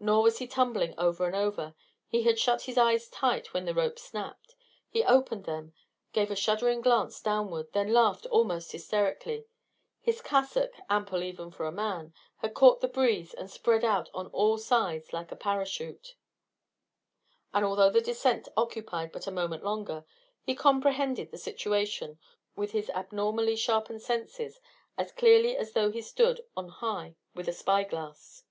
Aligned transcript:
Nor 0.00 0.22
was 0.22 0.38
he 0.38 0.46
tumbling 0.46 0.94
over 0.96 1.26
and 1.26 1.34
over. 1.34 1.74
He 2.06 2.22
had 2.22 2.38
shut 2.38 2.62
his 2.62 2.78
eyes 2.78 3.08
tight 3.08 3.52
when 3.52 3.64
the 3.64 3.74
rope 3.74 3.98
snapped. 3.98 4.54
He 4.88 5.02
opened 5.02 5.42
them, 5.44 5.72
gave 6.12 6.30
a 6.30 6.36
shuddering 6.36 6.80
glance 6.82 7.20
downward, 7.20 7.72
then 7.72 7.92
laughed 7.92 8.24
almost 8.26 8.70
hysterically: 8.70 9.48
his 10.00 10.22
cassock, 10.22 10.70
ample 10.88 11.24
even 11.24 11.50
for 11.50 11.66
a 11.66 11.72
man, 11.72 12.14
had 12.36 12.54
caught 12.54 12.80
the 12.80 12.86
breeze 12.86 13.34
and 13.34 13.50
spread 13.50 13.84
out 13.84 14.08
on 14.14 14.28
all 14.28 14.56
sides 14.56 15.12
like 15.12 15.32
a 15.32 15.36
parachute. 15.36 16.14
And 17.52 17.64
although 17.64 17.90
the 17.90 18.00
descent 18.00 18.46
occupied 18.56 19.10
but 19.10 19.26
a 19.26 19.32
moment 19.32 19.64
longer, 19.64 20.04
he 20.44 20.54
comprehended 20.54 21.32
the 21.32 21.38
situation, 21.38 22.20
with 22.54 22.70
his 22.70 22.88
abnormally 22.90 23.56
sharpened 23.56 24.02
senses, 24.02 24.60
as 24.96 25.10
clearly 25.10 25.56
as 25.56 25.72
though 25.72 25.90
he 25.90 26.02
stood 26.02 26.42
on 26.56 26.68
high 26.68 27.16
with 27.34 27.48
a 27.48 27.52
spy 27.52 27.82
glass. 27.82 28.44